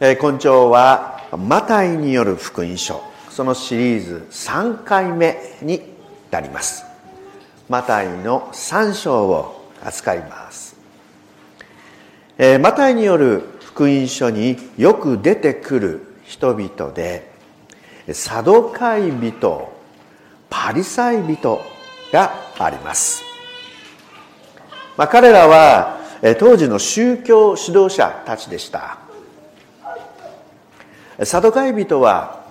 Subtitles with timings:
[0.00, 3.02] えー、今朝はマタイによる福音書。
[3.30, 5.82] そのシリーズ3回目に
[6.30, 6.88] なります。
[7.68, 10.74] マタイの3章を扱います、
[12.38, 17.30] えー、マタイによる福音書によく出てくる人々で
[18.12, 19.70] サドカイ人
[20.48, 21.60] パリサイ人
[22.10, 23.22] があります、
[24.96, 25.98] まあ、彼らは
[26.38, 29.07] 当時の宗教指導者たちでした。
[31.24, 32.44] サドカイ人は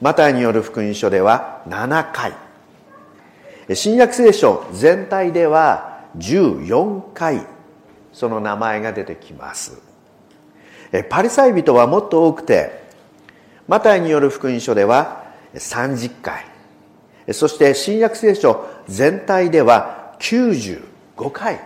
[0.00, 2.32] マタイによる福音書では7回。
[3.74, 7.44] 新約聖書全体では14回
[8.12, 9.80] その名前が出てきます。
[11.08, 12.82] パリサイ人はもっと多くて
[13.66, 16.44] マタイによる福音書では30回。
[17.32, 20.80] そして新約聖書全体では95
[21.32, 21.60] 回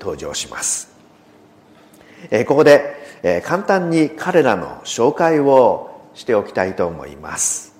[0.00, 0.88] 登場します。
[2.48, 3.05] ここで
[3.44, 7.74] 簡単に彼らの紹介をしておきたいと思います。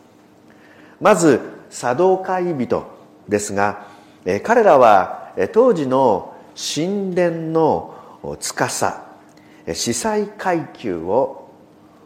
[1.00, 2.86] まず茶道会人
[3.28, 3.86] ですが
[4.42, 7.94] 彼らは当時の神殿の
[8.40, 8.66] 司
[9.72, 11.50] 司祭階級を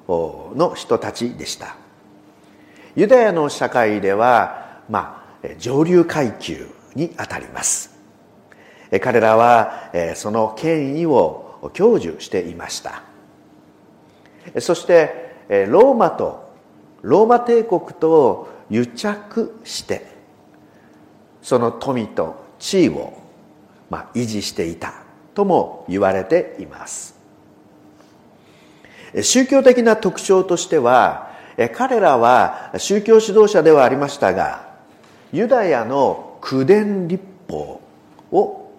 [0.08, 1.76] の人たちでした。
[2.96, 7.96] ユダヤの社会では、まあ、上流階級にあたります。
[9.00, 13.02] 彼らはその権威を享受していました。
[14.58, 15.30] そして
[15.68, 16.50] ローマと
[17.02, 20.06] ローマ帝国と癒着して
[21.42, 23.14] その富と地位を、
[23.88, 24.94] まあ、維持していた
[25.34, 27.18] とも言われています。
[29.22, 31.30] 宗教的な特徴としては
[31.74, 34.68] 彼らは宗教指導者ではありましたが
[35.32, 37.80] ユダヤの口伝立法
[38.30, 38.72] を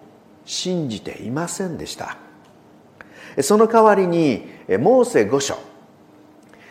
[0.46, 2.16] 信じていませんでした。
[3.40, 5.58] その代わりにモーセ五書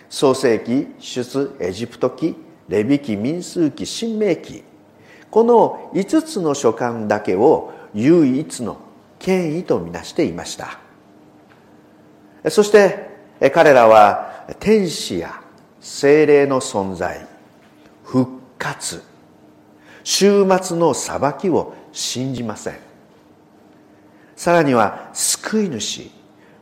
[0.10, 2.36] 創世記出エジプト記
[2.68, 4.64] レビ記民数記新明記。
[5.30, 8.78] この5つの書簡だけを唯一の
[9.20, 10.80] 権威とみなしていました。
[12.50, 13.10] そして
[13.54, 15.42] 彼らは天使や
[15.80, 17.26] 精霊の存在
[18.04, 19.02] 復活
[20.04, 22.76] 終末の裁きを信じません。
[24.36, 26.10] さらには救い主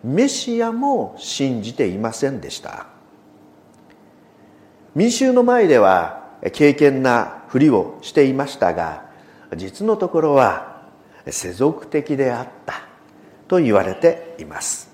[0.04, 2.88] メシアも信じていませんでした。
[4.96, 9.06] 民衆の前では敬虔なふりをしていましたが
[9.56, 10.88] 実のところは
[11.28, 12.82] 世俗的であった
[13.48, 14.90] と言われています。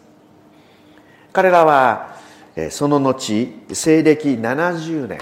[1.31, 2.16] 彼らは
[2.69, 3.13] その後
[3.69, 5.19] 西暦70年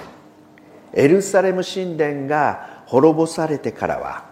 [0.94, 4.26] エルサレム神殿が滅ぼされてからは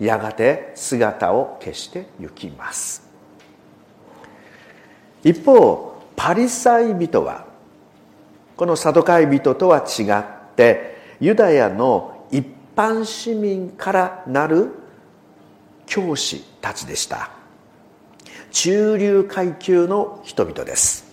[0.00, 3.03] やがて姿を消してゆきます。
[5.24, 7.46] 一方パリサイ人は
[8.56, 12.46] このサドカイ人とは違ってユダヤの一
[12.76, 14.70] 般市民からなる
[15.86, 17.30] 教師たちでした。
[18.52, 21.12] 中流階級の人々です。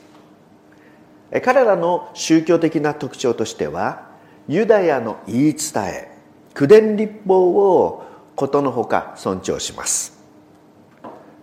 [1.43, 4.09] 彼らの宗教的な特徴としては
[4.47, 6.11] ユダヤの言い伝え
[6.53, 8.05] 口伝立法を
[8.35, 10.19] ことのほか尊重します。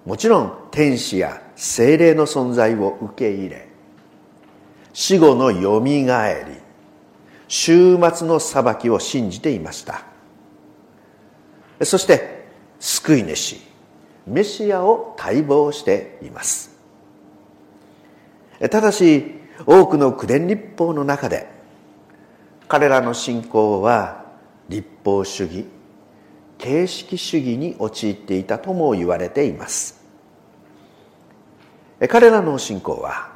[0.04, 3.66] もちろん天使や精霊の存在を受け入れ
[4.92, 6.54] 死後のよみがえり
[7.48, 10.04] 終末の裁きを信じていました。
[11.82, 12.46] そして
[12.78, 13.56] 救い主
[14.26, 16.76] メシアを待望しています。
[18.70, 19.34] ただし
[19.66, 21.48] 多くの口伝立法の中で
[22.68, 24.26] 彼らの信仰は
[24.68, 25.66] 立法主義
[26.58, 29.97] 形式主義に陥っていたとも言われています。
[32.06, 33.32] 彼らの信仰は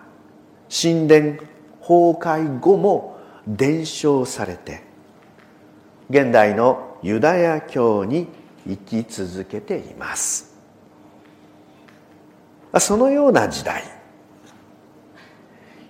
[0.71, 1.33] 神殿
[1.81, 4.85] 崩壊後も伝承されて
[6.09, 8.29] 現代のユダヤ教に
[8.69, 10.53] 生き続けています。
[12.79, 13.83] そのような時代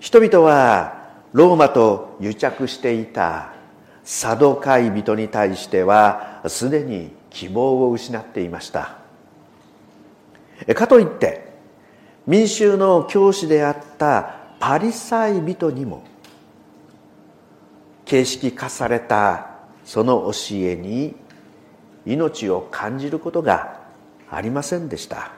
[0.01, 1.03] 人々は
[1.33, 3.53] ローマと癒着していた
[4.03, 8.97] サドカイ人に対してはすでに希望を失っていました。
[10.75, 11.42] かといって
[12.27, 16.05] 民衆の教師であったパリサイ人にも
[18.05, 19.49] 形式化された
[19.85, 21.17] その教えに
[22.07, 23.81] 命を感じることが
[24.31, 25.33] ありませんでした。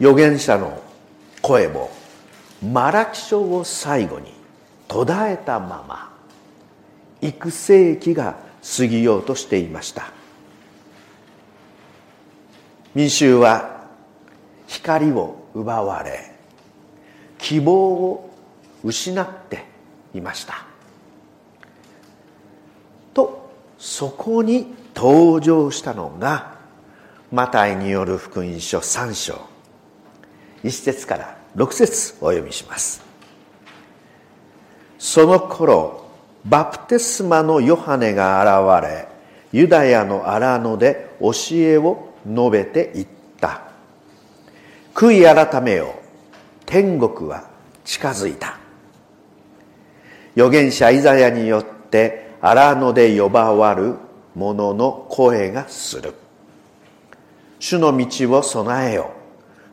[0.00, 0.80] 預言者の
[1.42, 1.90] 声も
[2.62, 4.32] マラキ書を最後に
[4.88, 6.12] 途絶えたまま
[7.20, 8.36] 育成期が
[8.76, 10.12] 過ぎようとしていました。
[12.94, 13.79] 民衆は
[14.70, 16.30] 光を奪われ
[17.38, 18.30] 希望を
[18.84, 19.64] 失って
[20.14, 20.64] いました。
[23.12, 26.54] とそこに登場したのが
[27.32, 29.40] マタイによる福音書3章。
[30.62, 33.02] 1節から6節お読みします。
[35.00, 36.08] その頃
[36.44, 39.08] バプテスマのヨハネが現れ
[39.52, 43.19] ユダヤの荒野で教えを述べていった。
[44.94, 45.94] 悔い改めよ。
[46.66, 47.48] 天国は
[47.84, 48.58] 近づいた。
[50.34, 53.96] 預言者イザヤによって荒野で呼ばわる
[54.34, 56.14] 者の声がする。
[57.58, 59.12] 主の道を備えよ。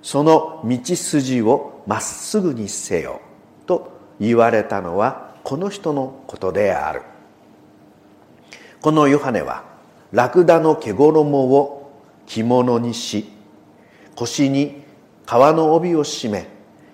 [0.01, 3.21] その道筋をまっすぐにせよ。
[3.65, 7.01] と言われたのはこの人のことである。
[8.81, 9.63] このヨハネは
[10.11, 11.91] ラクダの毛衣を
[12.25, 13.29] 着物にし
[14.15, 14.83] 腰に
[15.27, 16.47] 革の帯を締め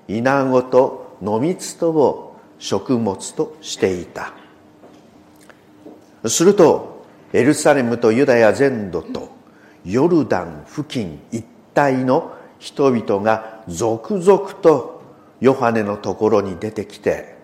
[0.07, 4.33] 稲子と野蜜とを食物としていた。
[6.27, 9.29] するとエルサレムとユダヤ全土と
[9.85, 11.45] ヨルダン付近一
[11.77, 15.03] 帯の人々が続々と
[15.39, 17.35] ヨハネのところに出てきて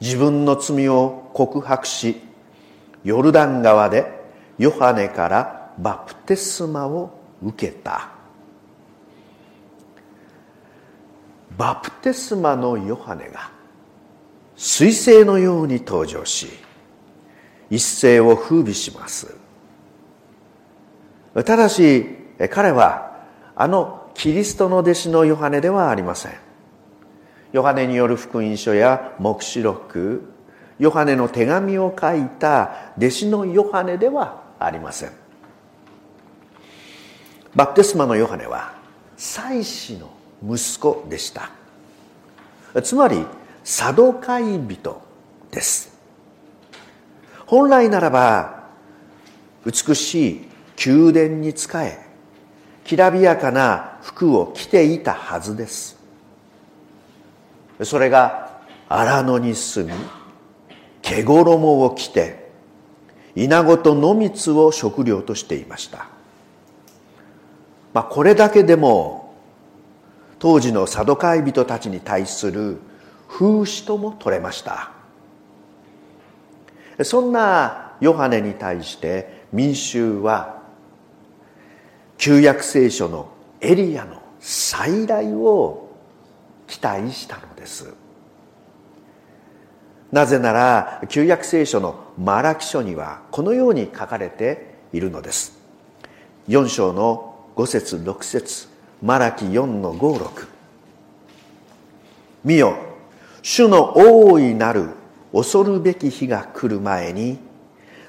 [0.00, 2.20] 自分の罪を告白し
[3.02, 4.06] ヨルダン川で
[4.58, 8.17] ヨハネからバプテスマを受けた。
[11.58, 13.50] バプテスマのヨハネが
[14.56, 16.48] 彗星のように登場し
[17.68, 19.36] 一世を風靡します。
[21.34, 22.06] ただし
[22.50, 23.24] 彼は
[23.56, 26.32] あのキリストの弟子のヨハネではありません。
[27.52, 30.32] ヨハネによる福音書や黙示録
[30.78, 35.10] ヨハネの手紙を書いた弟子のヨハネではありません。
[37.56, 38.74] バプテスマのヨハネは
[39.16, 41.50] 祭司の息子でした。
[42.82, 43.24] つまり
[43.64, 45.02] サドカイ人
[45.50, 45.96] です。
[47.46, 48.64] 本来ならば
[49.64, 50.48] 美しい
[50.86, 51.98] 宮殿に仕え
[52.84, 55.98] きらびやかな服を着ていたはずです。
[57.82, 59.92] それが荒野に住み
[61.02, 62.48] 毛衣を着て
[63.34, 66.08] 稲子と野蜜を食料としていました、
[67.92, 69.27] まあ、これだけでも
[70.38, 72.78] 当時のサドカイ人たちに対する
[73.28, 74.92] 風刺とも取れました。
[77.02, 80.62] そんなヨハネに対して民衆は
[82.16, 83.28] 旧約聖書の
[83.60, 85.88] エリアの再来を
[86.66, 87.94] 期待したのです。
[90.10, 95.58] なぜなら旧約聖書のマラキ書にはこのように書かれているのです。
[96.48, 98.67] 4章の5節6節。
[99.00, 100.48] マラキ4の56
[102.44, 102.76] 見よ
[103.42, 104.90] 主の大いなる
[105.32, 107.38] 恐るべき日が来る前に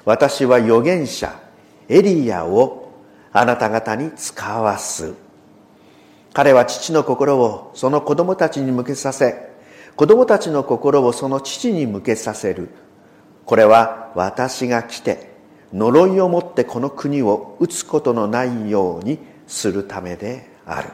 [0.03, 1.39] 私は預言者
[1.87, 2.91] エリアを
[3.31, 5.13] あなた方に使わす。
[6.33, 9.49] 彼は父の心をその子供たちに向けさせ
[9.95, 12.69] 子供たちの心をその父に向けさせる。
[13.45, 15.29] これは私が来て
[15.71, 20.89] 呪いをもってこの国を打つことのないようにするためである。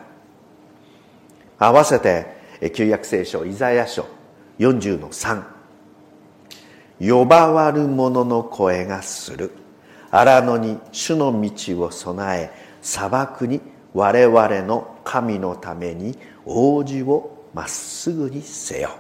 [1.58, 2.26] 合わせて
[2.74, 4.06] 旧約聖書イザヤ書
[4.60, 5.44] 40の3
[7.00, 9.52] 呼ばわる者の声がする。
[10.12, 13.60] 荒野に主の道を備え砂漠に
[13.94, 18.92] 我々の神のために王子をまっすぐにせよ。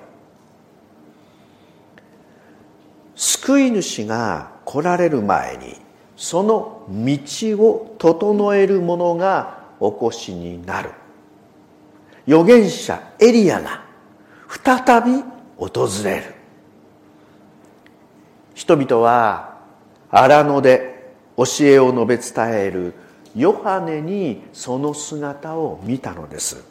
[3.15, 5.77] 救い主が来られる前に
[6.17, 7.17] その道
[7.59, 10.91] を整える者がお越しになる。
[12.27, 13.84] 預言者エリアが
[14.48, 15.24] 再び
[15.58, 16.34] 訪れる。
[18.53, 19.60] 人々は
[20.10, 22.94] 荒野で教えを述べ伝える
[23.36, 26.63] ヨハネにその姿を見たのです。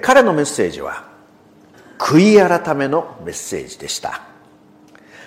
[0.00, 1.04] 彼のメッセージは
[1.98, 4.22] 悔い改めのメッセージでした。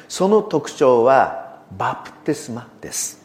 [0.07, 3.24] その特徴はバプテスマです。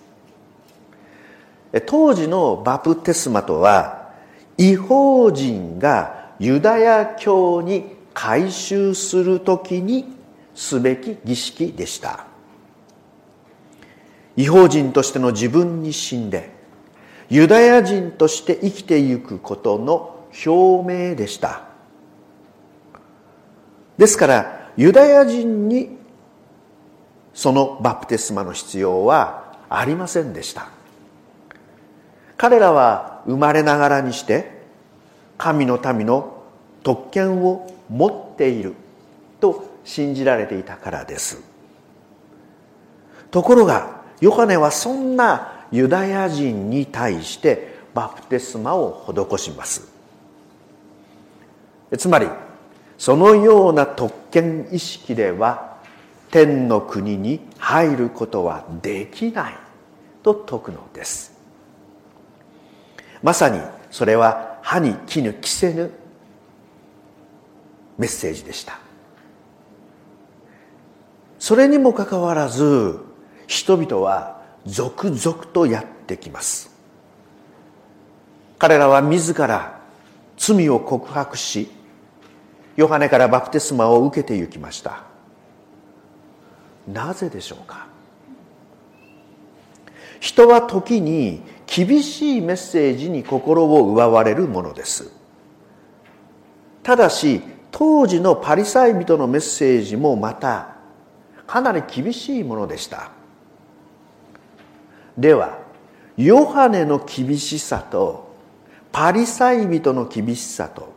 [1.86, 4.10] 当時のバプテスマとは
[4.58, 10.16] 違法人がユダヤ教に改宗する時に
[10.54, 12.26] すべき儀式でした。
[14.36, 16.50] 違法人としての自分に死んで
[17.28, 21.62] ユダヤ人として生きていくことの表明でした。
[23.96, 25.98] ですからユダヤ人に
[27.32, 30.79] そのバプテスマの必要はありませんでした。
[32.40, 34.62] 彼らは生まれながらにして
[35.36, 36.42] 神の民の
[36.82, 38.72] 特権を持っている
[39.42, 41.42] と信じられていたからです。
[43.30, 49.92] ところがヨハネはそんなユダヤ人に対してバプテスマを施します。
[51.98, 52.26] つまり
[52.96, 55.76] そのような特権意識では
[56.30, 59.54] 天の国に入ることはできない
[60.22, 61.29] と説くのです。
[63.22, 63.60] まさに
[63.90, 65.90] それは歯に絹着せぬ
[67.98, 68.78] メッセージでした。
[71.38, 73.00] それにもかかわらず
[73.46, 76.70] 人々は続々とやってきます。
[78.58, 79.80] 彼らは自ら
[80.36, 81.70] 罪を告白し
[82.76, 85.02] ヨハネからバプテスマを受けて行きました。
[86.86, 87.86] なぜでしょうか？
[90.20, 95.12] 人は時に厳しいメッセージに心を奪われるものです。
[96.82, 100.74] ただし当時のパリサイ人のメッセージもまた
[101.46, 103.12] かなり厳しいものでした。
[105.16, 105.58] では
[106.16, 108.34] ヨハネの厳しさと
[108.90, 110.92] パリサイ人の厳しさと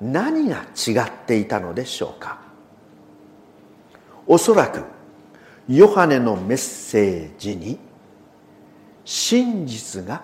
[0.00, 2.38] 何が違っていたのでしょうか？
[4.26, 4.82] おそらく
[5.68, 7.78] ヨハネのメッセージに
[9.04, 10.22] 真実が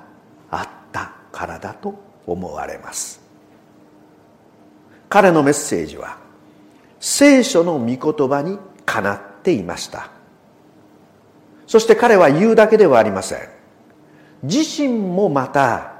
[0.51, 1.95] あったからだと
[2.27, 3.21] 思われます。
[5.09, 6.19] 彼のメッセージは
[7.01, 10.11] 聖書の御言葉にかなっていました。
[11.67, 13.49] そして彼は言うだけではありません。
[14.43, 15.95] 自身もまた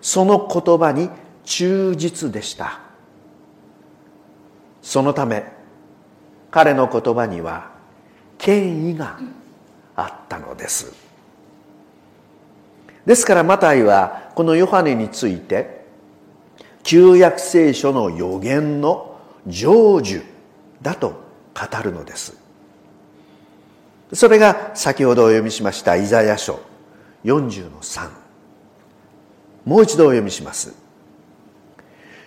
[0.00, 1.10] その言葉に
[1.44, 2.80] 忠実でした。
[4.80, 5.44] そのため
[6.50, 7.70] 彼の言葉には
[8.38, 9.18] 権威が
[9.96, 11.01] あったのです。
[13.06, 15.82] ですからマタイはこのヨハネについて
[16.82, 20.22] 旧約聖書の予言の成就
[20.80, 21.22] だと
[21.54, 22.36] 語るのです。
[24.12, 26.60] それが先ほどお読みしましたイザヤ書
[27.24, 28.10] 40の3
[29.64, 30.74] もう一度お読みします。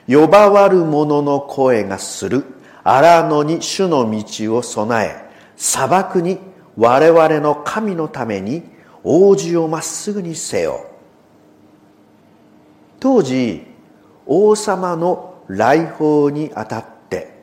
[0.08, 2.44] 呼ばわる者の声がする
[2.84, 5.26] 荒野に主の道を備え
[5.58, 6.40] 砂漠に
[6.78, 8.64] 我々の神のために
[9.06, 10.88] 王子をまっすぐにせよ。
[13.00, 13.64] 当時
[14.26, 17.36] 王様の来訪にあたって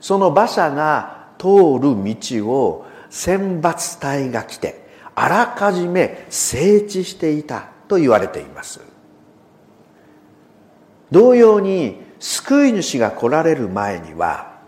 [0.00, 1.46] その馬車が通
[1.80, 8.80] る道を選抜隊が来てあらかじめ整地していたと言われています。
[11.10, 14.60] 同様に救い主が来られる前には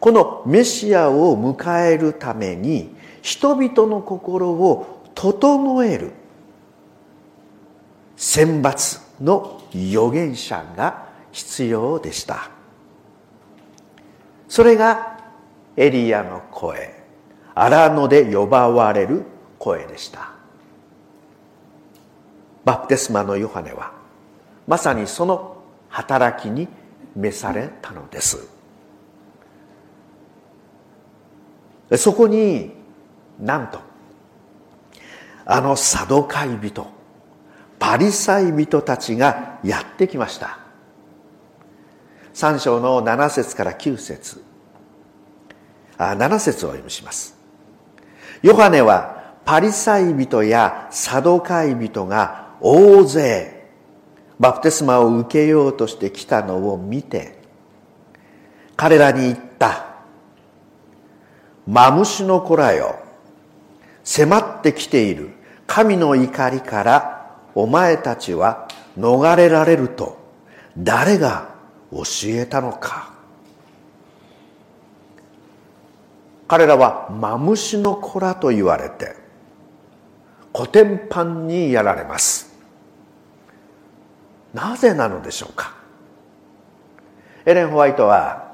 [0.00, 2.95] このメシアを迎えるために
[3.26, 6.12] 人々の心を整える。
[8.16, 12.48] 選抜の預言者が必要でした。
[14.48, 15.18] それが
[15.76, 17.02] エリアの声。
[17.56, 19.24] 荒野で呼ばわれる
[19.58, 20.30] 声でした。
[22.64, 23.90] バプテスマのヨハネは
[24.68, 25.56] まさにその
[25.88, 26.68] 働きに
[27.16, 28.48] 召されたのです。
[31.96, 32.75] そこに
[33.38, 33.80] なんと
[35.44, 36.86] あのサドカイ人
[37.78, 40.58] パリサイ人たちがやってきました。
[42.34, 44.42] 3章の7節から9節。
[45.98, 47.38] あ7節を読みします。
[48.42, 53.66] ヨハネはパリサイ人やサドカイ人が大勢
[54.38, 57.38] バプテスマを受けようとしてきたのを見て
[58.76, 59.86] 彼らに言った。
[61.66, 63.05] マムシの子らよ
[64.06, 65.30] 迫ってきている。
[65.66, 70.16] 神の怒りからお前たちは逃れられると
[70.78, 71.48] 誰が
[71.90, 73.12] 教えたのか。
[76.46, 79.16] 彼らはマムシの子らと言われて
[80.52, 82.54] コテンパンにやられます。
[84.54, 85.74] なぜなのでしょうか。
[87.44, 88.52] エレン・ホワイトは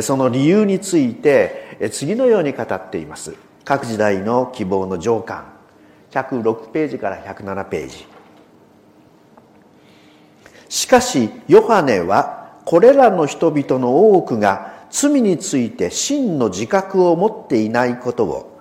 [0.00, 3.34] その理由について次のように語っています。
[3.64, 5.44] 各時代の希望の上巻。
[6.10, 8.06] 106ページから107ページ。
[10.68, 18.60] しかしヨハネはこれらの人々の多くが罪について真の自覚を持っていないことを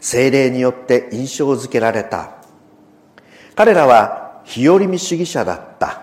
[0.00, 2.34] 精霊によって印象づけられた。
[3.54, 6.02] 彼らは日和見主義者だった。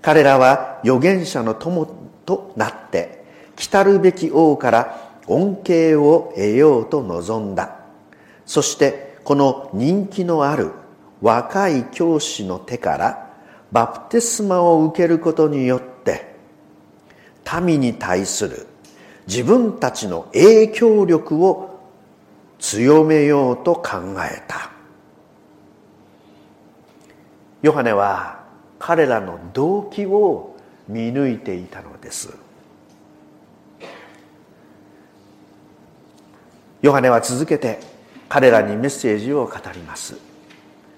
[0.00, 1.86] 彼らは預言者の友
[2.26, 3.24] となって
[3.56, 7.76] 来たるべき王から恩恵を得ようと望んだ。
[8.46, 10.72] そしてこの人気のある
[11.20, 13.30] 若い教師の手から
[13.70, 16.34] バプテスマを受けることによって
[17.62, 18.66] 民に対する
[19.26, 21.80] 自分たちの影響力を
[22.58, 24.70] 強めようと考えた。
[27.62, 28.44] ヨハネは
[28.78, 30.56] 彼らの動機を
[30.88, 32.41] 見抜いていたのです。
[36.82, 37.78] ヨハネは続けて
[38.28, 40.18] 彼らにメッセージを語ります。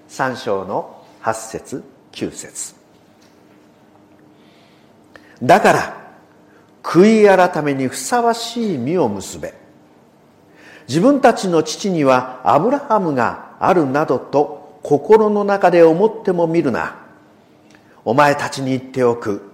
[0.09, 2.75] 3章の8節9節。
[5.43, 6.11] だから
[6.81, 9.53] 悔い改めにふさわしい実を結べ。
[10.87, 16.95] 自分たちの父にはアブラハムがあるなどと心の中で思ってもみるな。
[18.03, 19.51] お前たちに言っておく。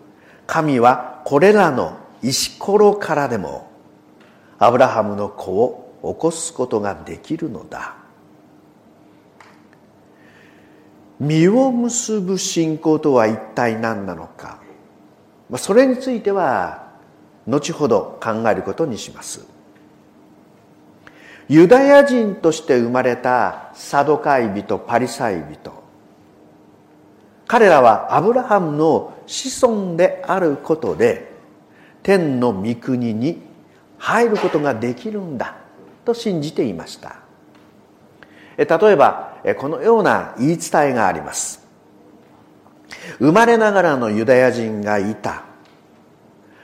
[0.47, 3.69] 神はこれらの石ころからでも
[4.59, 7.96] アブラハムの子を起こすことができるのだ。
[11.20, 14.60] 実を結ぶ信仰とは一体何なのか。
[15.58, 16.91] それについては
[17.46, 19.46] 後ほど考えることにします。
[21.48, 25.74] ユダヤ人として生まれたサドカイ人パリサイ人。
[27.46, 31.29] 彼らはアブラハムの子孫であることで
[32.01, 33.41] 天の御国に
[33.98, 35.61] 入ることができるんだ。
[36.05, 37.17] と信じていました。
[38.58, 41.65] 例えばこのような言い伝えがあります。
[43.20, 45.46] 生まれながらのユダヤ人がいた。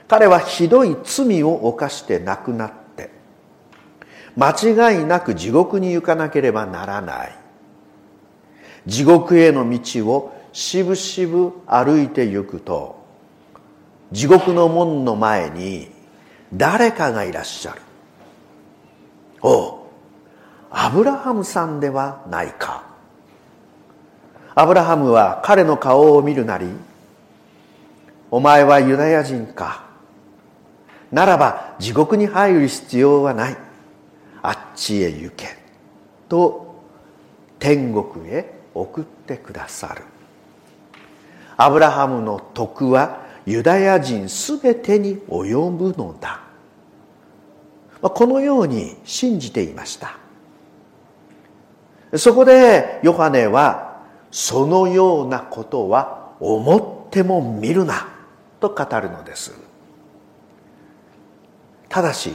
[0.06, 3.10] 彼はひどい罪を犯して亡くなって。
[4.36, 4.54] 間
[4.92, 7.36] 違いなく地獄に行かなければならない。
[8.86, 13.04] 地獄への道をしぶしぶ歩いて行くと
[14.12, 15.90] 地獄の門の前に
[16.54, 17.82] 誰かがいらっしゃる。
[19.42, 19.86] お
[20.70, 22.84] アブラハムさんではないか。
[24.54, 26.66] アブラハムは彼の顔を見るなり
[28.30, 29.84] お前はユダヤ人か。
[31.10, 33.56] ならば地獄に入る必要はない。
[34.42, 35.56] あっちへ行け。
[36.28, 36.82] と
[37.58, 40.02] 天国へ送ってくださる。
[41.56, 46.47] アブラハムの徳はユダヤ人すべてに及ぶのだ。
[48.00, 50.16] このように信じていました。
[52.16, 58.08] そこでヨハネはそのようなことは思っても見るな
[58.60, 59.52] と語るのです。
[61.88, 62.32] ただし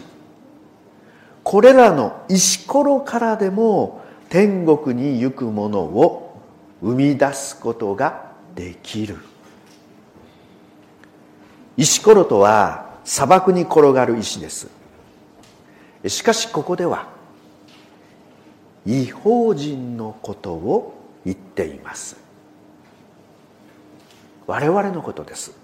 [1.43, 6.41] これらの石ころからでも天国に行くものを
[6.81, 9.17] 生み出すことができる。
[11.77, 14.82] 石ころとは砂漠に転がる石です。
[16.07, 17.07] しかしここでは
[18.85, 20.93] 違法人のことを
[21.25, 22.17] 言っています。
[24.45, 25.57] 我々のことです。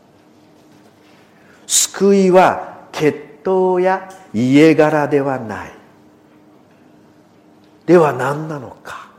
[1.68, 5.72] 救いは血統や家柄ではない。
[7.86, 9.10] では何なのか。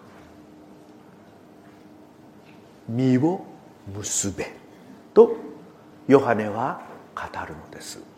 [2.89, 3.45] 身を
[3.95, 4.51] 結べ。
[5.13, 5.37] と
[6.09, 6.81] ヨハネは
[7.15, 8.10] 語るのです。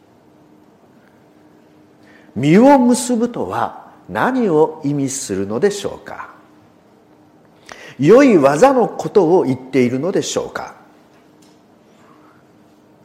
[2.35, 6.31] 実を結ぶとは何を意味するのでしょうか？
[7.99, 10.75] 良い技のことを言っているのでしょうか？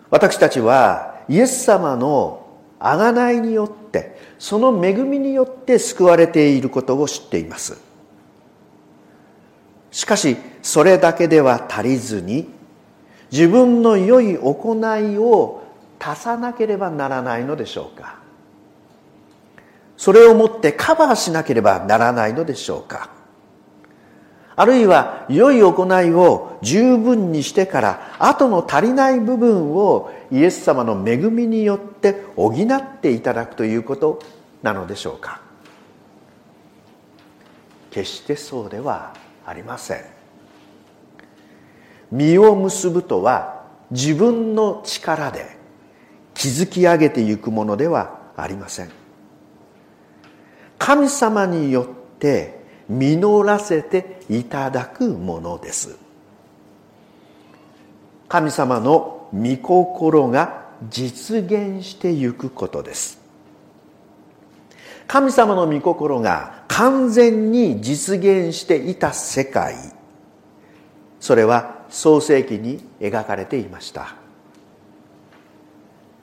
[0.09, 2.47] 私たちはイエス様の
[2.79, 7.77] 贖いによってその恵みによって救われていることを知っています。
[9.91, 12.47] しかしそれだけでは足りずに
[13.31, 15.63] 自分の良い行いを
[15.99, 18.16] 足さなければならないのでしょうか？
[19.97, 23.09] それをもってカバーしなければならないのでしょうか。
[24.55, 34.19] あるいは良い行いを十分にしてから後の足りない部分をイエス様の恵みによって補っていただくということ
[34.63, 35.41] なのでしょうか。
[37.91, 39.13] 決してそうでは
[39.45, 40.01] ありません。
[42.11, 45.57] 実を結ぶとは自分の力で
[46.33, 48.96] 築き上げていくものではありません。
[50.79, 55.97] 神様によって実らせていただくものです。
[58.29, 63.19] 神様の御心が実現してゆくことです。
[65.07, 69.75] 神様の御心が完全に実現していた世界
[71.19, 74.15] それは創世記に描かれていました。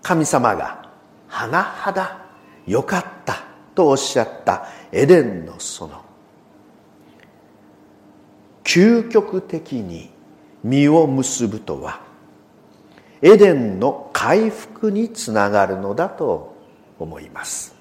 [0.02, 0.90] 神様が
[1.28, 2.18] 甚だ
[2.66, 3.43] 良かった
[3.74, 5.90] とおっしゃったエデンの園。
[8.64, 10.10] 究極的に
[10.62, 12.00] 実を結ぶとは
[13.20, 16.56] エデンの回復につながるのだと
[16.98, 17.74] 思います。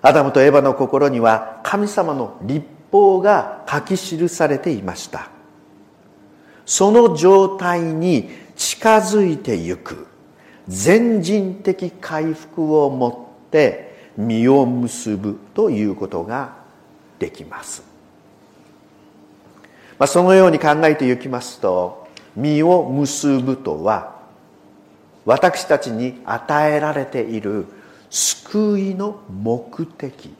[0.00, 5.30] アダムとエバの心には神様の立法が書き記されていました。
[6.64, 10.06] その状態に近づいてゆく
[10.68, 13.87] 全人的回復をもって
[14.18, 16.56] 実を結ぶということが
[17.20, 17.84] できます、
[19.96, 24.18] まあ、そのように考えていきますと実を結ぶとは
[25.24, 27.66] 私たちに与えられている
[28.10, 30.34] 救いの目的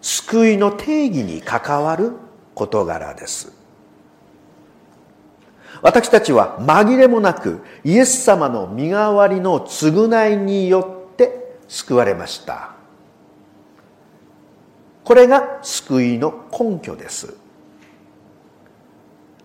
[0.00, 2.12] 救いの定義に関わる
[2.54, 3.52] 事柄です。
[5.82, 10.99] 私たちは紛れもなくイエス様の身代わりの償いによって
[11.70, 12.72] 救われました。
[15.04, 17.34] これが救いの根拠です。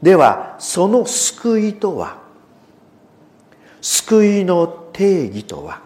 [0.01, 2.17] ではその救いとは
[3.79, 5.81] 救いの定義とは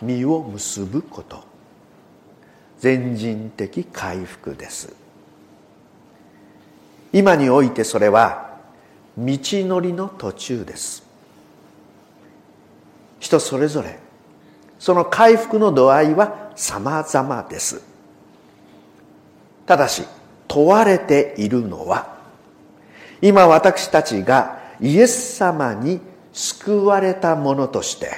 [0.00, 1.44] 実を結ぶこと。
[2.78, 4.94] 全人的回復です。
[7.12, 8.56] 今においてそれは
[9.16, 11.02] 道のりの途中です。
[13.20, 14.03] 人それぞれ
[14.84, 17.80] その回復の度合いは様々です。
[19.64, 20.04] ただし
[20.46, 22.18] 問われているのは
[23.22, 26.02] 今私たちがイエス様に
[26.34, 28.10] 救われたものとして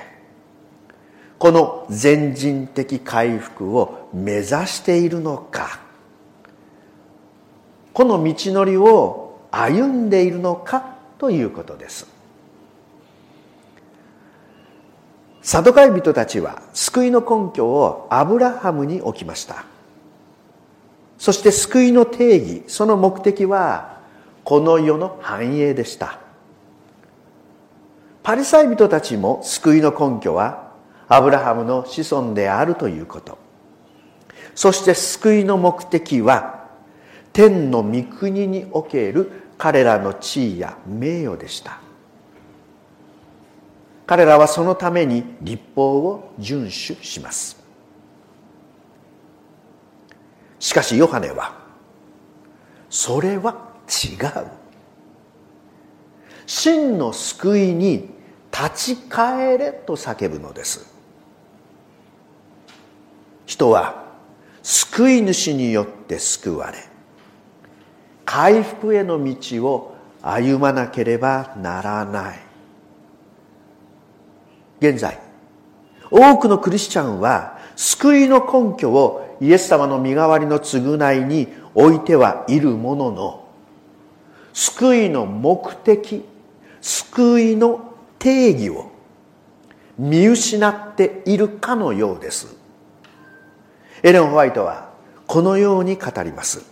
[1.38, 5.78] この全人的回復を目指しているのか
[7.92, 12.15] この道のりを歩んでいるのかということです。
[15.46, 19.64] サドカイ人たちは救いの根拠をアブラハムに置きました。
[21.18, 24.00] そして救いの定義その目的は
[24.42, 26.18] この世の繁栄でした。
[28.24, 30.72] パリサイ人たちも救いの根拠は
[31.06, 33.38] アブラハムの子孫であるということ。
[34.56, 36.66] そして救いの目的は
[37.32, 41.85] 天の御国における彼らの地位や名誉でした。
[44.06, 47.56] 彼らはそのために立法を遵守します。
[50.58, 51.58] しかしヨハネは
[52.88, 54.46] それは違う。
[56.46, 58.08] 真の救いに
[58.52, 60.94] 立ち返れと叫ぶのです。
[63.44, 64.04] 人は
[64.62, 66.78] 救い主によって救われ
[68.24, 72.45] 回復への道を歩まなければならない。
[74.80, 75.18] 現在。
[76.10, 83.48] 多くのクリスチャンは救いの根拠をイエス様の身代わりの償いに置いてはいるものの
[84.52, 86.24] 救いの目的
[86.80, 88.90] 救いの定義を
[89.98, 92.56] 見失っているかのようです。
[94.02, 94.90] エレン・ホワイトは
[95.26, 96.64] このように語ります。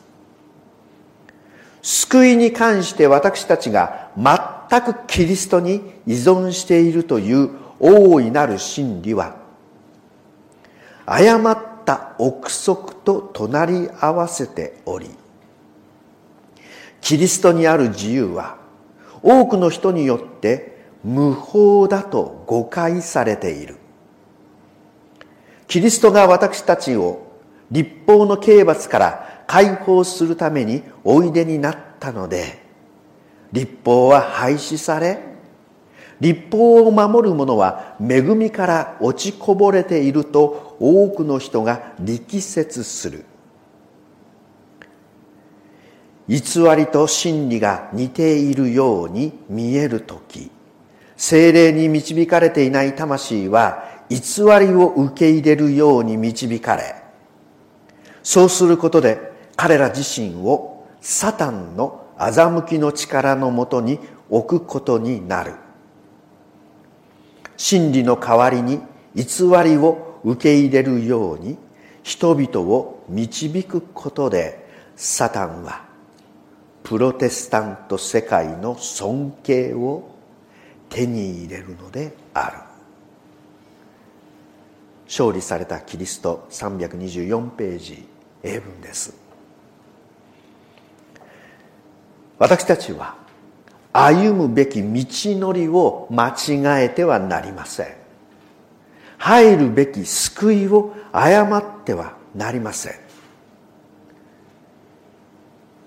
[1.83, 9.37] 救いに関して私たちが全くキリストに依存しているという大いなる真理は
[11.06, 15.10] 誤った憶測と隣り合わせており
[17.00, 18.56] キリストにある自由は
[19.22, 23.76] 多くの人によって無法だと誤解されている。
[25.66, 27.26] キリストが私たちを
[27.70, 32.62] 立法の刑罰から解放するためにおいでになったので
[33.52, 35.18] 立法は廃止され
[36.20, 43.24] 立法を守る者は恵みから落ちこぼれていると多くの人が力説する。
[46.27, 46.38] 偽
[46.77, 50.50] りと真理が似ているように見える時
[51.16, 56.96] 精霊に導かれていない魂は偽りを受け入れるように導かれ
[58.22, 63.98] そうすることで彼ら自身をサタンの欺きの力のもとに
[64.31, 65.53] 置くことになる。
[67.57, 68.81] 真理の代わりに
[69.14, 69.25] 偽
[69.64, 71.57] りを受け入れるように
[72.03, 75.85] 人々を導くことでサタンは
[76.83, 80.11] プロテスタント世界の尊敬を
[80.90, 82.59] 手に入れるのである。
[85.07, 88.07] 勝利されたキリスト324ページ
[88.43, 89.14] 英文です。
[92.38, 93.23] 私たちは
[93.96, 97.87] 歩むべき道のりを間違えてはなりません。
[99.18, 102.94] 入るべき救いを誤ってはなりません。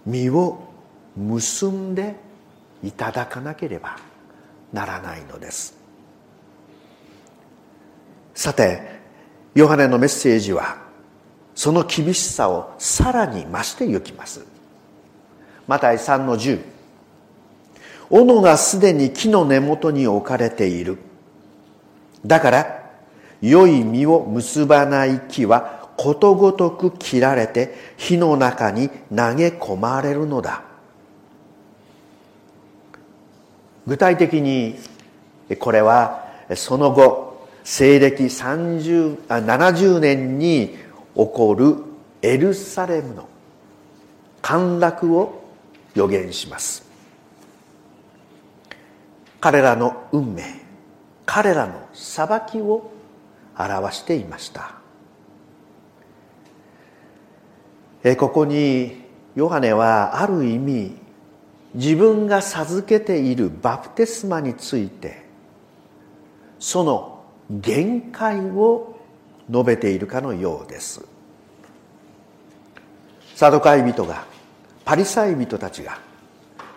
[0.06, 0.58] 身を
[1.18, 2.16] 結んで
[2.82, 3.98] いただかなければ
[4.72, 5.78] ならないのです。
[8.34, 9.02] さて
[9.54, 10.78] ヨハネのメッセージは
[11.54, 14.46] その厳しさをさらに増してゆきます。
[15.68, 16.77] マタイ3の10
[18.10, 20.98] 斧がすでに木の根元に置かれている。
[22.26, 22.90] だから
[23.42, 30.64] 良い実を結ばない木はことごとく切られて火の中に投げ込まれるのだ。
[33.86, 34.78] 具体的に
[35.60, 40.78] これはその後西暦30あ70年に起
[41.14, 41.76] こる
[42.22, 43.28] エルサレムの
[44.42, 45.44] 陥落を
[45.94, 46.87] 予言します。
[49.48, 50.44] 彼らの運命
[51.26, 52.92] 彼らの裁きを
[53.58, 54.76] 表していました。
[58.18, 59.06] ここに
[59.36, 60.98] ヨハネはある意味
[61.74, 65.24] 自分が授けているバプテスマについて
[66.60, 69.00] その限界を
[69.50, 71.06] 述べているかのようです。
[73.34, 74.26] サドカイ人が
[74.84, 76.00] パリサイ人たちが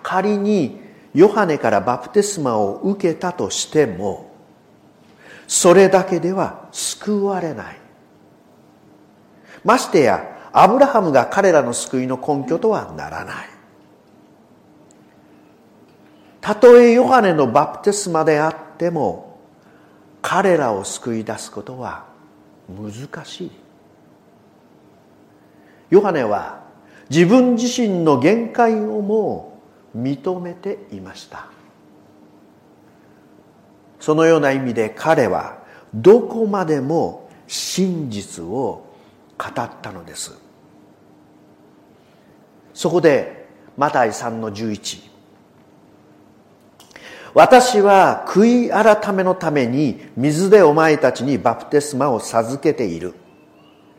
[0.05, 4.31] 仮にヨハネからバプテスマを受けたとしても
[5.47, 7.77] それだけでは救われない。
[9.65, 13.49] ましてやアブラハムが彼らの救いの根拠とはならない。
[16.41, 19.39] たとえヨハネのバプテスマであっても
[20.23, 22.07] 彼らを救い出すことは
[22.69, 23.51] 難しい。
[25.91, 26.61] ヨハネは
[27.11, 29.50] 自分自身の限界をもう
[29.97, 31.47] 認めていました。
[33.99, 35.59] そのような意味で彼は
[35.95, 38.87] どこまでも真実を
[39.39, 40.39] 語ったのです。
[42.73, 45.11] そこでマタイ3の11
[47.35, 53.15] 私は悔い改めのために水でお前たちにバプテスマを授けている。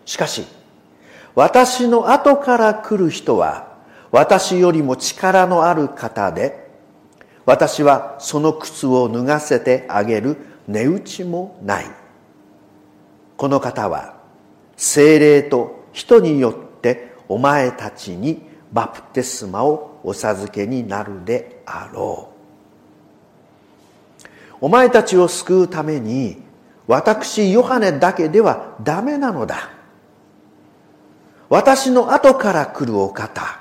[0.06, 0.46] しかし
[1.36, 3.71] 私の後から来る人は
[4.12, 6.70] 私よりも力のある方で
[7.46, 11.86] 私はその靴を脱がせてあげる値打ちもない。
[13.38, 14.16] この方は
[14.78, 24.26] 精霊と人によってお前たちにバプテスマをお授けになるであろう。
[24.62, 26.44] お前たちを救うために
[26.86, 29.72] 私ヨハネだけではダメなのだ。
[31.50, 33.61] 私の後から来るお方。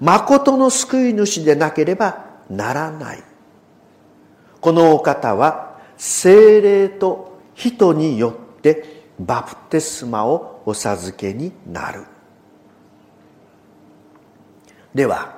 [0.00, 3.22] 誠の救い主でなければならない。
[4.60, 12.04] このお方は精霊と人によってバプテスマをお授けになる。
[14.94, 15.36] では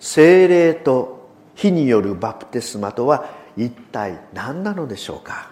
[0.00, 5.50] 精霊と火によるバプテスマとは一体何なのでしょうか？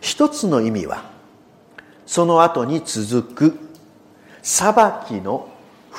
[0.00, 1.10] 一つの意味は
[2.06, 3.58] その後に続く
[4.42, 4.72] 裁
[5.08, 5.49] きの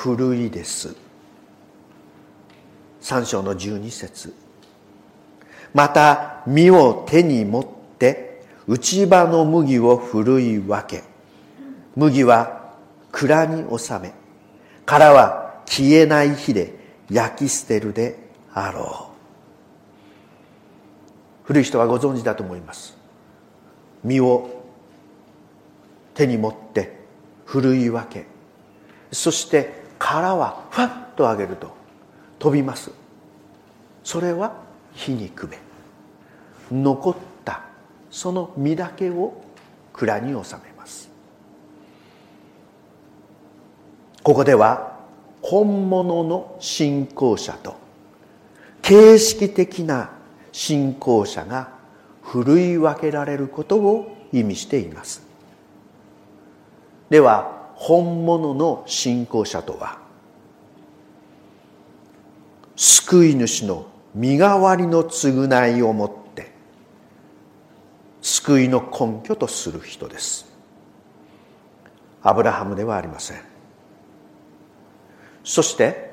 [0.02, 0.96] ふるいです。
[3.00, 4.34] 三章の十二節。
[5.72, 7.64] また実を手に持っ
[8.00, 11.04] て内場の麦をふるい分け。
[11.94, 12.72] 麦は
[13.12, 14.12] 蔵に収め。
[14.84, 16.74] 殻は消えない火で
[17.08, 18.18] 焼き捨てるで
[18.52, 19.14] あろう。
[21.44, 22.98] 古い人はご存知だと思います。
[24.02, 24.64] 実を
[26.14, 26.98] 手に持って
[27.44, 28.26] ふるい分け。
[29.12, 31.70] そして殻はふわっと上げると
[32.40, 32.90] 飛びます。
[34.02, 34.52] それは
[34.94, 35.56] 火にくべ
[36.72, 37.62] 残った
[38.10, 39.40] その実だけを
[39.92, 41.08] 蔵に収めます。
[44.24, 44.98] ここでは
[45.40, 47.76] 本物の信仰者と
[48.82, 50.10] 形式的な
[50.50, 51.68] 信仰者が
[52.22, 55.22] ふるい分けられることを意味しています。
[57.08, 59.98] では本物の信仰者とは
[62.76, 66.52] 救い主の身代わりの償いをもって
[68.20, 70.46] 救いの根拠とする人です。
[72.22, 73.42] アブラハムではありません。
[75.42, 76.12] そして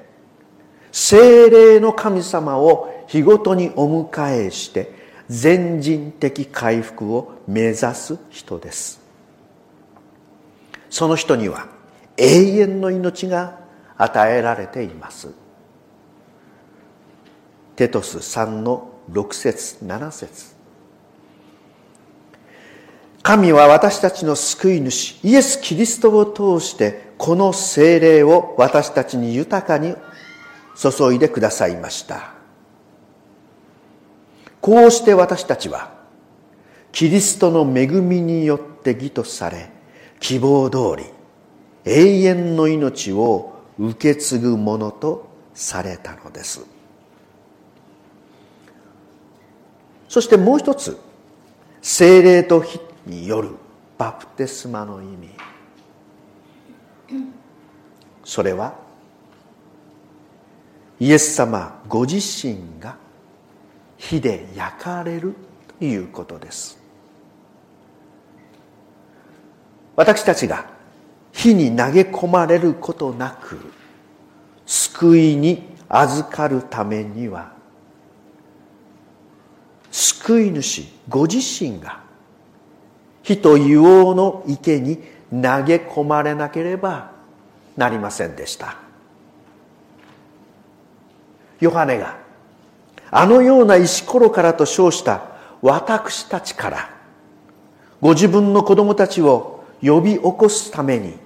[0.92, 4.92] 精霊の神様を日ごとにお迎えして
[5.30, 8.99] 全人的回復を目指す人です。
[10.90, 11.68] その人には
[12.18, 13.60] 永遠の命が
[13.98, 15.30] 与えられています。
[17.76, 20.60] テトス3の6節7節。
[23.22, 29.96] 神は私たちの救い主イエス・キリストを通してこの精霊を私たちに豊かに
[30.76, 32.34] 注いでくださいました。
[34.62, 35.94] こうして私たちは
[36.92, 39.70] キリストの恵みによって義とされ
[40.20, 41.06] 希望通り
[41.86, 46.66] 永遠の命を受け継ぐものとされたのです。
[50.08, 51.00] そしてもう一つ
[51.82, 53.52] 精霊と火による
[53.98, 55.30] バプテスマの意味。
[58.24, 58.76] それは
[61.00, 62.98] イエス様ご自身が
[63.98, 65.36] 火で焼かれる
[65.80, 66.79] ということです。
[70.00, 70.66] 私たちが
[71.34, 73.60] 火に投げ込まれることなく
[74.66, 77.52] 救いに預かるためには
[79.92, 82.00] 救い主ご自身が
[83.24, 85.00] 火と硫黄の池に
[85.32, 87.12] 投げ込まれなければ
[87.76, 88.78] なりませんでした。
[91.60, 92.18] ヨハネが
[93.12, 95.24] あのような石ころからと称した
[95.62, 96.90] 私たちから
[98.00, 101.18] ご自分の子供たちを呼び起こすために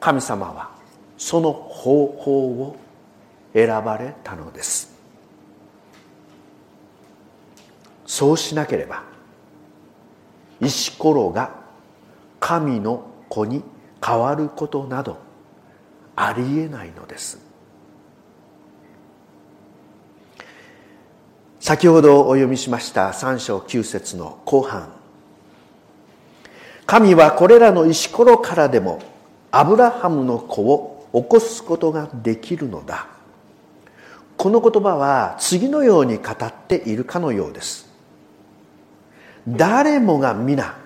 [0.00, 0.70] 神様は
[1.18, 2.76] その方法を
[3.52, 4.94] 選ばれたのです。
[8.06, 9.02] そうしなければ
[10.60, 11.50] 石ころが
[12.40, 13.62] 神の子に
[14.04, 15.18] 変わることなど
[16.14, 17.44] ありえないのです。
[21.58, 24.95] 先ほどお読みしました三章九節の後半。
[26.86, 29.00] 神はこれらの石ころからでも
[29.50, 33.08] アブラハムの子を起こすことができるのだ。
[34.36, 37.86] この言葉は次のように語っているかのようです。
[39.48, 40.76] 誰もが皆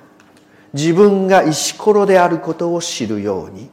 [0.73, 3.71] 自分が石ころであることを知るように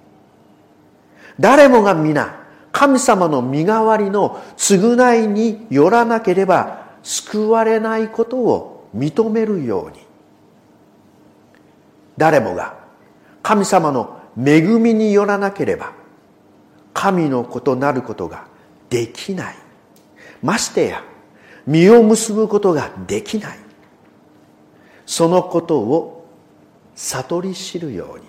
[1.39, 10.06] 誰もが皆神様の身代わりの償いによらなければ救われないことを認めるように
[12.17, 12.77] 誰もが
[13.43, 15.93] 神様の恵みによらなければ
[16.93, 18.47] 神の子となることが
[18.89, 19.55] できない。
[20.41, 21.03] ましてや
[21.65, 23.59] 実を結ぶことができない。
[25.05, 26.27] そのことを
[26.95, 28.25] 悟り知るように。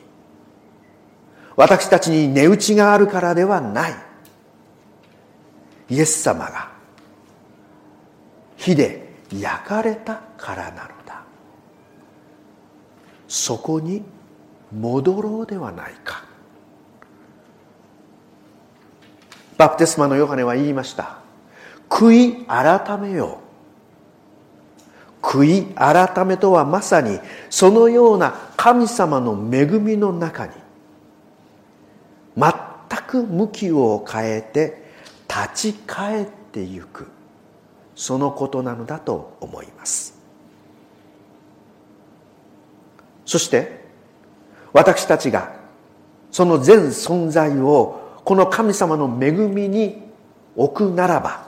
[1.57, 3.95] 私たちに値打ちがあるからではない。
[5.91, 6.71] イエス様が
[8.57, 10.98] 火で焼かれたからなの。
[13.29, 14.03] そこに
[14.77, 16.25] 戻ろうではないか。
[19.57, 21.19] バプテスマのヨハネは言いました。
[21.89, 23.41] 悔い改めよ
[25.23, 27.19] 悔い改めとはまさに
[27.51, 30.53] そのような神様の恵みの中に
[32.37, 32.53] 全
[33.07, 34.89] く向きを変えて
[35.29, 37.09] 立ち返ってゆく。
[37.95, 40.18] そのことなのだと思います。
[43.29, 43.85] そして
[44.73, 45.55] 私たちが
[46.31, 50.03] その全存在をこの神様の恵みに
[50.57, 51.47] 置くならば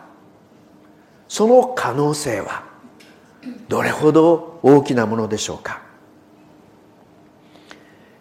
[1.26, 2.64] その可能性は
[3.66, 5.80] どれほど大きなものでしょうか、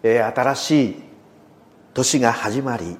[0.02, 1.02] えー、新しい
[1.92, 2.96] 年が始まり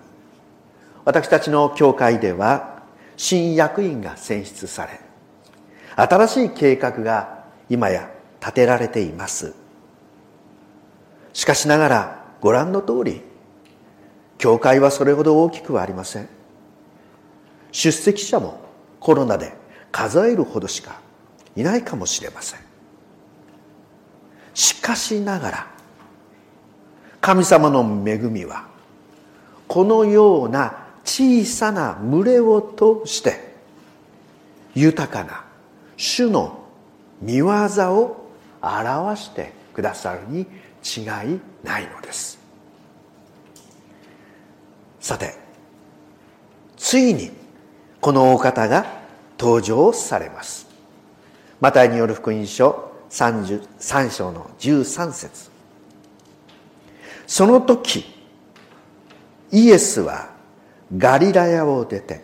[1.07, 2.83] 私たちの教会では
[3.17, 5.01] 新役員が選出され
[5.97, 9.60] 新しい計画が今や立てられています。
[11.33, 13.23] しかしながらご覧の通り
[14.39, 16.29] 教会はそれほど大きくはありません。
[17.73, 18.59] 出席者も
[18.99, 19.53] コロナで
[19.93, 21.01] 数えるほどしか
[21.57, 22.61] いないかもしれません。
[24.55, 25.67] しかしながら
[27.21, 28.67] 神様の恵みは
[29.69, 33.55] このような小さな群れを通して
[34.75, 35.45] 豊かな
[35.97, 36.65] 主の
[37.21, 38.31] 見業を
[38.63, 40.47] 表してくださるに
[40.85, 41.01] 違
[41.35, 42.39] いないのです。
[45.01, 45.35] さて
[46.77, 47.31] ついに
[48.01, 49.01] このお方が
[49.39, 50.69] 登場されます。
[51.61, 55.51] マタイによる福音書3章の13節。
[57.27, 58.05] その時
[59.53, 60.31] イエスは
[60.97, 62.23] ガリラヤを出て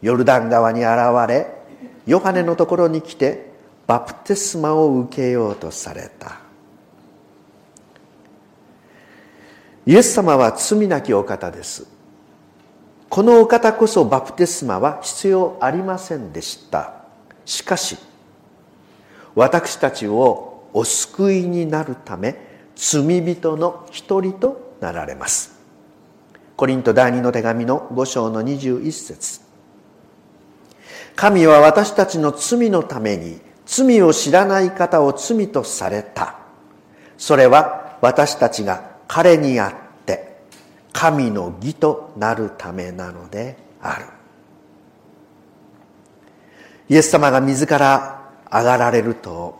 [0.00, 0.98] ヨルダン川に現
[1.28, 1.46] れ
[2.06, 3.52] ヨハネのところに来て
[3.86, 6.47] バプテスマを受けようとされた。
[9.88, 11.86] イエス様は罪なきお方です。
[13.08, 16.92] このお方こそバプテスマは必要ありませんでした。
[17.46, 17.96] しかし
[19.34, 22.36] 私たちをお救いになるため
[22.76, 25.58] 罪人の一人となられます。
[26.54, 29.40] コリント第二の手紙の5章の21節。
[31.16, 36.36] 神は私たちの罪のために罪を知らない方を罪とされた。
[37.16, 40.36] それは私たちが彼にあって
[40.92, 44.04] 神の義となるためなのである。
[46.90, 49.58] イエス様が自ら上がられると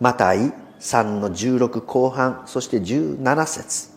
[0.00, 3.90] マタイ3の16後半そして17節。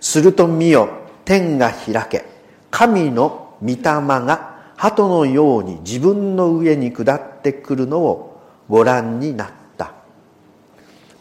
[0.00, 0.88] すると見よ
[1.24, 2.24] 天が開け
[2.70, 9.92] 神の御霊が鳩のように自分の上に下ってくるのをご覧になった。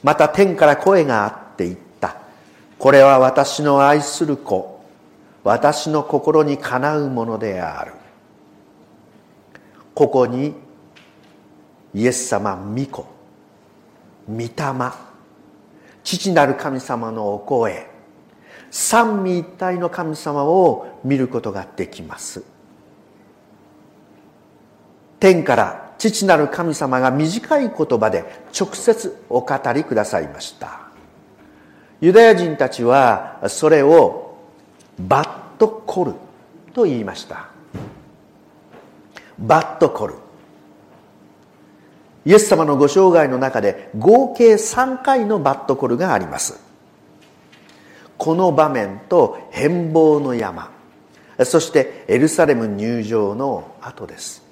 [0.03, 2.17] また天から声があっって言った。
[2.79, 4.81] これは私の愛する子。
[5.43, 7.93] 私の心にかなうものである。
[9.93, 10.53] ここに
[11.93, 13.05] イエス様御子。
[14.27, 14.47] 御霊。
[16.03, 17.87] 父なる神様のお声。
[18.71, 22.43] 三位一体の神様を見ることができます。
[25.19, 28.25] 天から父なる神様が短い言葉で
[28.59, 30.90] 直接お語りくださいました。
[32.01, 34.35] ユダヤ人たちはそれを
[34.99, 36.13] バットコル
[36.73, 37.49] と言いました。
[39.37, 40.15] バットコル。
[42.25, 46.59] イエス様のご生涯の中で合計3回のバットコルがあります。
[48.17, 50.71] この場面と変貌の山。
[51.45, 54.43] そしてエルサレム入場の後です。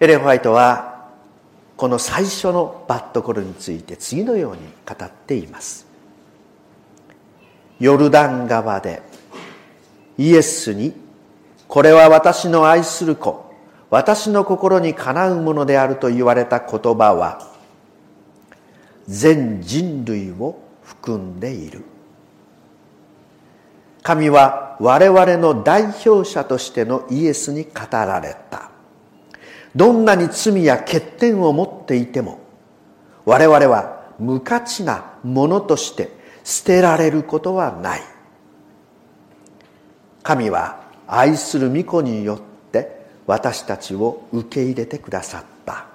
[0.00, 0.93] エレン・ホワイトは
[1.84, 5.86] この最初のバットコルについて次のように語っています。
[7.78, 9.02] ヨルダン川で
[10.16, 10.94] イエスに
[11.68, 13.54] これは私の愛する子
[13.90, 17.52] 私の心にかなうものであると言われた言葉は
[19.06, 21.84] 全人類を含んでいる。
[24.02, 28.73] 神は我々の代表者としてのイエスに語られた。
[29.74, 32.38] どんなに罪や欠点を持っていても
[33.24, 36.10] 我々は無価値なものとして
[36.44, 38.02] 捨てられることはない。
[40.22, 45.86] 神は愛する御子によって私たちを受け入れてくださった。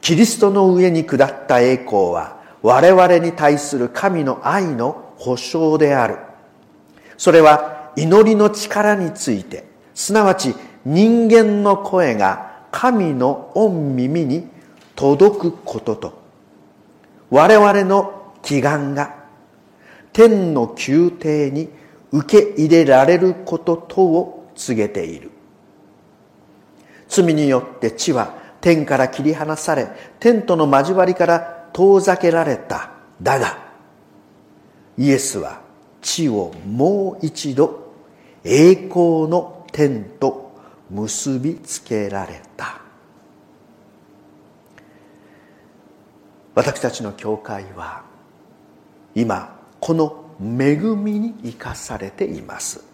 [0.00, 6.16] キリストの上に下った栄光は我々に対する神の愛の保証である。
[7.16, 9.64] それは祈りの力について
[9.94, 10.54] すなわち
[10.84, 14.48] 人間の声が神の御耳に
[14.96, 16.20] 届くことと
[17.30, 19.14] 我々の祈願が
[20.12, 21.68] 天の宮廷に
[22.12, 25.30] 受け入れられることとを告げている。
[27.08, 32.90] 罪によって地は天から切り離され天との交わりから遠ざけられた。
[33.22, 33.58] だが
[34.96, 35.60] イエスは
[36.02, 37.92] 地をもう一度
[38.44, 40.49] 栄光の天と
[40.90, 42.80] 結びつけられた。
[46.54, 48.02] 私たちの教会は
[49.14, 52.84] 今この恵みに生かされています。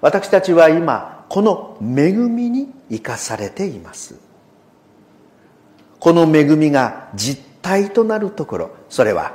[0.00, 4.16] 私たちは今この恵みに生かされています。
[5.98, 9.34] この恵みが実体となるところそれは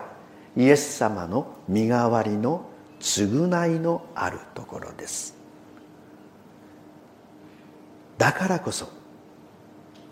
[0.57, 2.65] イエス様の身代わりの
[2.99, 5.36] 償いのあるところです。
[8.18, 8.89] だからこそ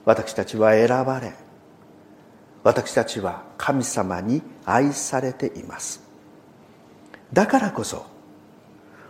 [0.06, 1.34] 私たちは選ばれ
[2.64, 6.02] 私たちは神様に愛されています。
[7.32, 8.06] だからこそ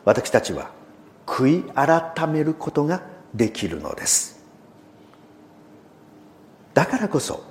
[0.03, 0.71] 私たちは
[1.25, 3.01] 悔い改めることが
[3.33, 4.43] できるのです。
[6.73, 7.43] だからこそ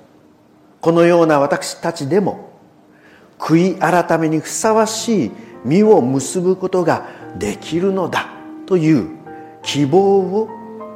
[0.82, 2.50] このような私たちでも
[3.38, 5.30] 悔い改めにふさわしい
[5.64, 8.28] 実を結ぶことができるのだ
[8.66, 9.08] という
[9.62, 10.48] 希望を